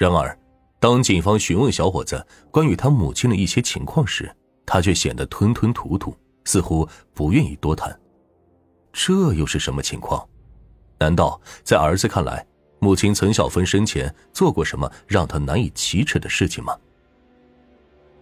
[0.00, 0.34] 然而，
[0.78, 4.34] 当警方询问小伙子关于他母亲的一些情况时，
[4.64, 7.94] 他却显得吞吞吐吐，似乎不愿意多谈。
[8.94, 10.26] 这又是什么情况？
[10.98, 12.46] 难道在儿子看来，
[12.78, 16.74] 母亲陈小芬生前做过什么让他难以启齿的事情吗？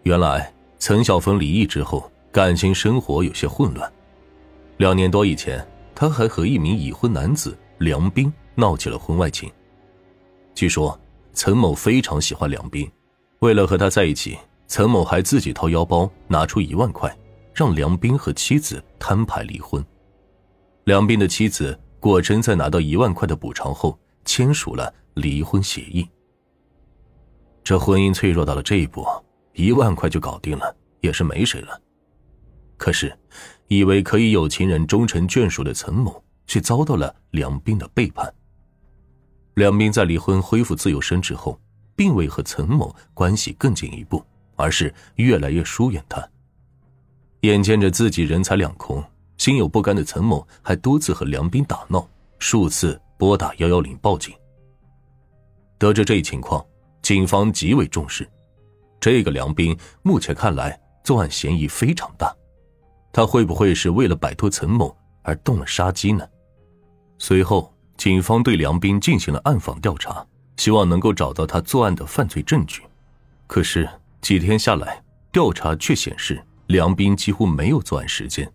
[0.03, 3.89] 原来，陈小芬离异之后，感情生活有些混乱。
[4.79, 5.65] 两年多以前，
[5.95, 9.49] 她还和一名已婚男子梁斌闹起了婚外情。
[10.57, 10.99] 据说，
[11.35, 12.91] 陈某非常喜欢梁斌，
[13.41, 14.37] 为了和他在一起，
[14.67, 17.17] 陈某还自己掏腰包拿出一万块，
[17.55, 19.85] 让梁斌和妻子摊牌离婚。
[20.85, 26.09] 梁斌的妻子果真在拿到一万块的补偿后，签署了离婚协议。
[27.63, 29.07] 这婚姻脆弱到了这一步，
[29.53, 31.81] 一万块就搞定了，也是没谁了。
[32.77, 33.17] 可是，
[33.67, 38.33] 以为可以有情人终成眷属的陈某，却遭到了梁斌的背叛。
[39.59, 41.61] 梁斌在离婚恢复自由身之后，
[41.97, 46.25] 并未和陈某关系更进一步，而是越来越疏远他。
[47.41, 49.05] 眼见着自己人财两空。
[49.37, 52.09] 心有不甘的陈某还多次和梁斌打闹，
[52.41, 54.35] 数次拨打幺幺零报警。
[55.79, 56.65] 得知这一情况，
[57.03, 58.29] 警方极为重视。
[58.99, 62.35] 这个梁斌目前看来作案嫌疑非常大，
[63.13, 66.29] 他会不会是为了摆脱陈某而动了杀机呢？
[67.19, 70.25] 随后，警方对梁斌进行了暗访调查，
[70.57, 72.81] 希望能够找到他作案的犯罪证据。
[73.49, 73.91] 可是
[74.21, 78.51] 几天下来，调查却显示梁斌几乎没有作案时间。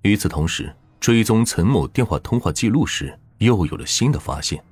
[0.00, 4.64] 与此同时，追踪陈某电话通话记录时，又有了新的发现：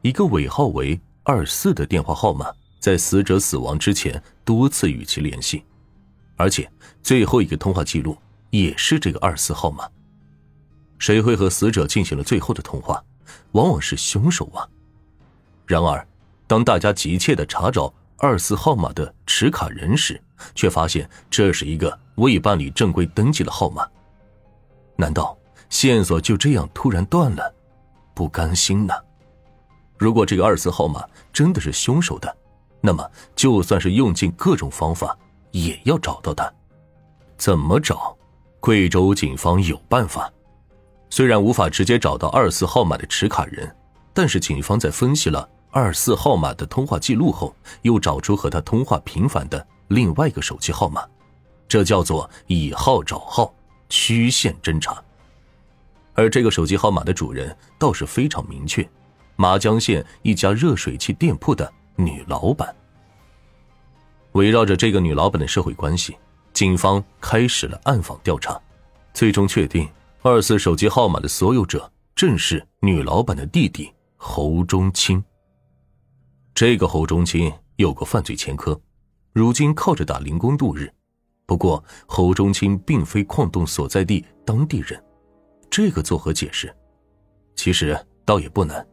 [0.00, 2.46] 一个尾号为二四的电话号码，
[2.80, 5.62] 在死者死亡之前多次与其联系，
[6.36, 6.66] 而且
[7.02, 8.16] 最后一个通话记录
[8.48, 9.86] 也是这个二四号码。
[10.98, 13.04] 谁会和死者进行了最后的通话？
[13.52, 14.66] 往往是凶手啊！
[15.66, 16.06] 然而，
[16.46, 20.20] 当大家急切的查找二四号码的持卡人时，
[20.54, 23.86] 却发现这是一个未办理正规登记的号码。
[24.96, 25.36] 难道
[25.68, 27.54] 线索就这样突然断了？
[28.14, 28.94] 不甘心呢？
[29.98, 32.36] 如果这个二四号码真的是凶手的，
[32.80, 35.16] 那么就算是用尽各种方法，
[35.50, 36.52] 也要找到他。
[37.36, 38.16] 怎么找？
[38.60, 40.32] 贵州警方有办法。
[41.10, 43.74] 虽然无法直接找到二四号码的持卡人，
[44.12, 51.04] 但是警方在分析了二四号码的通话记录后，又找出和他通话频繁的另外一个手机号码，
[51.68, 53.52] 这叫做以号找号。
[53.88, 55.00] 曲线侦查，
[56.14, 58.84] 而这个手机号码的主人倒是非常明确：
[59.36, 62.74] 麻江县一家热水器店铺的女老板。
[64.32, 66.16] 围绕着这个女老板的社会关系，
[66.52, 68.60] 警方开始了暗访调查，
[69.14, 69.88] 最终确定
[70.28, 75.22] 二四手机号码的所有者正是女老板的弟弟侯忠清。
[76.52, 78.76] 这个侯忠清有过犯罪前科，
[79.32, 80.92] 如今靠着打零工度日。
[81.46, 85.00] 不过，侯忠清并非矿洞所在地当地人，
[85.70, 86.74] 这个作何解释？
[87.54, 88.84] 其实倒也不难，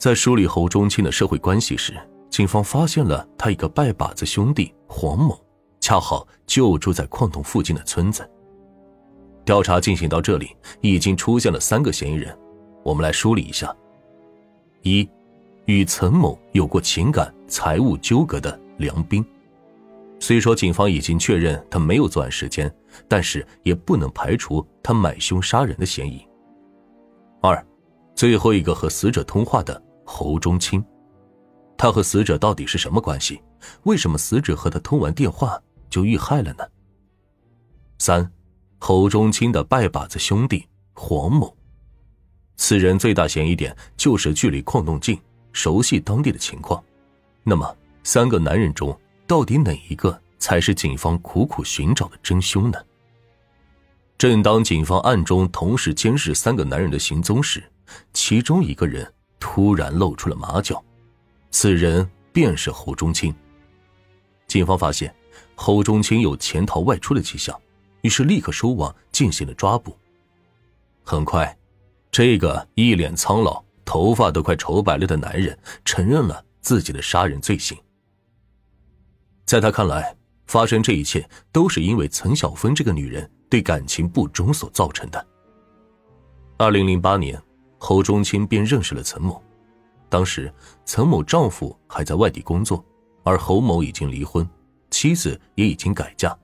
[0.00, 1.94] 在梳理侯忠清的社会关系时，
[2.28, 5.40] 警方发现了他一个拜把子兄弟黄某，
[5.78, 8.28] 恰好就住在矿洞附近的村子。
[9.46, 12.36] 调查进行到这里，已经出现了三个嫌疑人，
[12.82, 13.74] 我们来梳理一下：
[14.82, 15.08] 一，
[15.66, 19.24] 与陈某有过情感、财务纠葛的梁斌。
[20.18, 22.74] 虽说警方已经确认他没有作案时间，
[23.06, 26.26] 但是也不能排除他买凶杀人的嫌疑。
[27.40, 27.64] 二，
[28.16, 30.84] 最后一个和死者通话的侯忠清，
[31.76, 33.40] 他和死者到底是什么关系？
[33.84, 35.56] 为什么死者和他通完电话
[35.88, 36.64] 就遇害了呢？
[37.98, 38.28] 三，
[38.78, 41.56] 侯忠清的拜把子兄弟黄某，
[42.56, 45.18] 此人最大嫌疑点就是距离矿洞近，
[45.52, 46.82] 熟悉当地的情况。
[47.42, 48.98] 那么三个男人中。
[49.28, 52.78] 到底哪一个才是警方苦苦寻找的真凶呢？
[54.16, 57.60] 正当警方暗中同时监视三个男人的行踪时，
[58.12, 60.80] 其中一个人突然露出了马脚，
[61.50, 63.34] 此人便是侯忠清。
[64.46, 65.12] 警方发现
[65.56, 67.60] 侯忠清有潜逃外出的迹象，
[68.06, 69.98] 于是立刻收网进行了抓捕。
[71.02, 71.58] 很快，
[72.12, 77.76] 这个一脸苍老、头发都快愁白了的男人承认了自己的杀人罪行。
[79.44, 80.16] 在他看来，
[80.46, 85.26] 发生这一切都是因为陈小芬这个女人对感情不忠所造成的。
[86.58, 87.42] 二零零八年，
[87.78, 89.42] 侯忠清便认识了陈某，
[90.08, 90.52] 当时
[90.84, 92.84] 陈某丈夫还在外地工作，
[93.24, 94.48] 而侯某已经离婚，
[94.92, 96.38] 妻子也已经改嫁。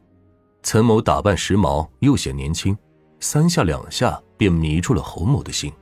[0.62, 2.76] 陈某打扮时髦又显年轻，
[3.20, 5.72] 三下两下便迷住了侯某的心，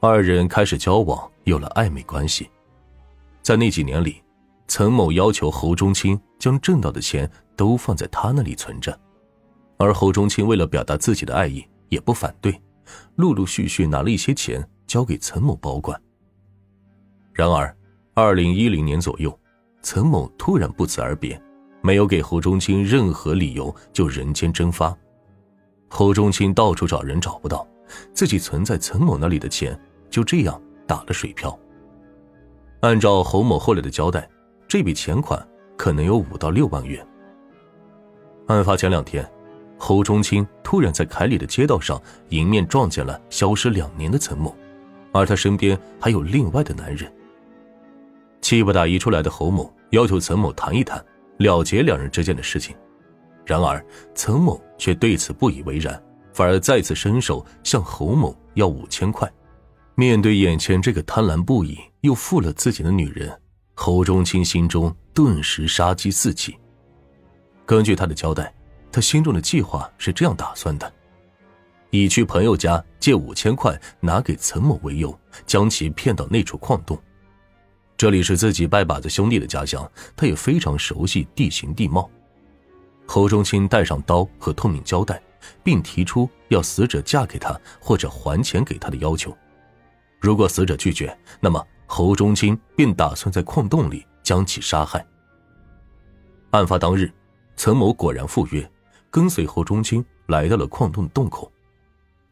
[0.00, 2.48] 二人开始交往，有了暧昧关系。
[3.42, 4.22] 在那几年里。
[4.70, 7.26] 岑某要求侯忠清将挣到的钱
[7.56, 8.94] 都放在他那里存着，
[9.78, 12.60] 而侯忠清为了表达自己的爱意，也不反对，
[13.16, 15.98] 陆陆续续拿了一些钱交给岑某保管。
[17.32, 17.74] 然而，
[18.12, 19.36] 二零一零年左右，
[19.80, 21.40] 岑某突然不辞而别，
[21.80, 24.96] 没有给侯中清任何理由就人间蒸发。
[25.88, 27.66] 侯中清到处找人找不到，
[28.12, 29.78] 自己存在岑某那里的钱
[30.10, 31.58] 就这样打了水漂。
[32.80, 34.28] 按照侯某后来的交代。
[34.68, 35.42] 这笔钱款
[35.78, 37.02] 可能有五到六万元。
[38.48, 39.26] 案发前两天，
[39.78, 41.98] 侯中清突然在凯里的街道上
[42.28, 44.54] 迎面撞见了消失两年的岑某，
[45.10, 47.10] 而他身边还有另外的男人。
[48.42, 51.02] 气不打一处来的侯某要求岑某谈一谈，
[51.38, 52.76] 了结两人之间的事情。
[53.46, 53.82] 然而，
[54.14, 56.00] 岑某却对此不以为然，
[56.34, 59.26] 反而再次伸手向侯某要五千块。
[59.94, 63.34] 面对眼前这个贪婪不已又负了自己的女人。
[63.74, 66.56] 侯忠清心中顿时杀机四起。
[67.64, 68.52] 根据他的交代，
[68.90, 70.92] 他心中的计划是这样打算的：
[71.90, 76.98] 以去朋友家借五千块拿给岑某为由，将其骗到那处矿洞。
[77.98, 82.08] 这里是自己拜把子兄弟的家乡，他也非常熟悉地形地貌。
[83.08, 85.20] 侯中清带上刀和透明胶带，
[85.64, 89.36] 并提出要死者嫁给他或者还钱给他的要求。
[90.20, 91.60] 如果死者拒绝，那么。
[91.90, 95.02] 侯中清便打算在矿洞里将其杀害。
[96.50, 97.10] 案发当日，
[97.56, 98.70] 岑某果然赴约，
[99.10, 101.50] 跟随侯中清来到了矿洞的洞口。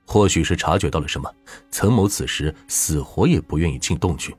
[0.06, 1.34] 或许是察觉到了什么，
[1.70, 4.36] 岑某此时死活也不愿意进洞去。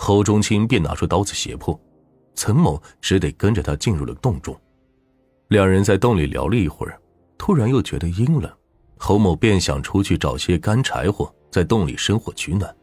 [0.00, 1.78] 侯忠清便拿出刀子胁迫，
[2.36, 4.58] 岑某只得跟着他进入了洞中。
[5.48, 6.98] 两人在洞里聊了一会儿，
[7.36, 8.50] 突然又觉得阴冷，
[8.96, 12.74] 侯某便想出去找些干柴火，在洞里生火取暖。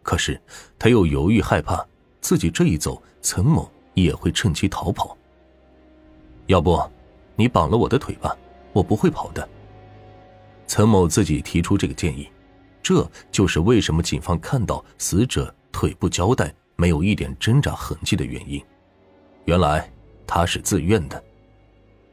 [0.00, 0.40] 可是，
[0.78, 1.84] 他又犹豫，害怕
[2.20, 5.18] 自己这一走，岑某也会趁机逃跑。
[6.46, 6.80] 要不，
[7.34, 8.34] 你绑了我的腿吧，
[8.72, 9.46] 我不会跑的。
[10.68, 12.28] 岑某自己提出这个建议，
[12.80, 18.64] 这就是为什么警方看到死者腿部胶带没有一点挣扎痕迹的原因。
[19.44, 19.92] 原来
[20.24, 21.22] 他是自愿的。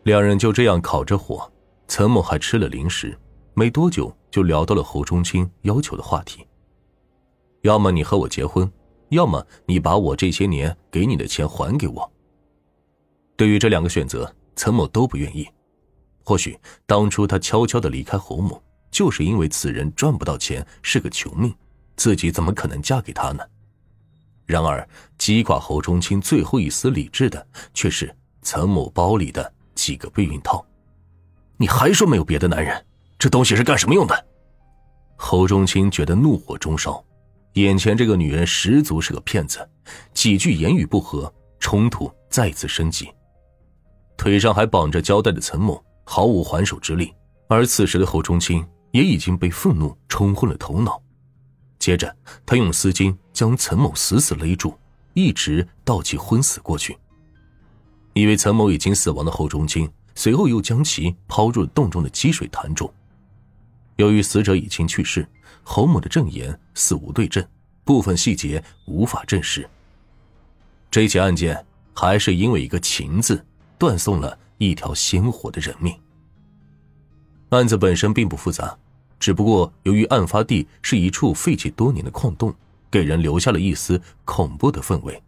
[0.04, 1.50] 两人就这样烤着火，
[1.88, 3.16] 岑某还吃了零食，
[3.54, 6.44] 没多久就聊到了侯忠清要求的话题。
[7.62, 8.70] 要么你和我结婚，
[9.10, 12.12] 要么你把我这些年给你的钱还给我。
[13.38, 15.48] 对于这两个选择，岑某都不愿意。
[16.24, 16.58] 或许
[16.88, 21.54] 当初他悄悄的离开侯某，就是因为此人赚不到钱，是个穷命，
[22.02, 23.44] 自己怎么可能嫁给他呢？
[24.48, 24.90] 然而
[25.20, 28.12] 击垮侯忠清最后一丝理智的，却是
[28.42, 30.66] 岑某包里的几个避孕套。
[31.58, 32.84] 你还说没有别的男人？
[33.20, 34.26] 这东西是干什么用的？
[35.16, 37.06] 侯忠清觉得怒火中烧。
[37.54, 39.70] 眼前这个女人十足是个骗子，
[40.12, 43.14] 几句言语不合，冲突再次升级。
[44.18, 47.14] 腿上还绑着胶带的岑某毫无还手之力，
[47.48, 51.00] 而此时的侯忠清也已经被愤怒冲昏了头脑。
[51.82, 54.78] 接着，他用丝巾将岑某死死勒住，
[55.16, 56.96] 一直到其昏死过去。
[58.14, 62.94] 以为岑某已经死亡的侯忠清，随后又将其抛入洞中的积水潭中。
[63.96, 65.28] 由于死者已经去世。
[65.64, 67.46] 侯某的证言死无对证，
[67.84, 69.70] 部分细节无法证实。
[70.90, 71.64] 这起案件
[71.94, 73.46] 还是因为一个“情”字，
[73.78, 75.96] 断送了一条鲜活的人命。
[77.50, 78.76] 案子本身并不复杂，
[79.22, 82.54] 只不过由于案发地是一处废弃多年的矿洞，
[82.90, 85.24] 给人留下了一丝恐怖的氛围。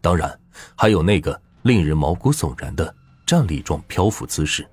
[0.00, 0.40] 当然，
[0.74, 2.94] 还有那个令人毛骨悚然的
[3.26, 4.66] 站立状漂浮姿势，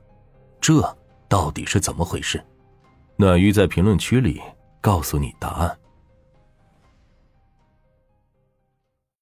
[0.61, 0.95] 这
[1.27, 2.41] 到底是怎么回事？
[3.17, 4.39] 暖玉在评论区里。
[4.85, 5.77] 告诉你答案。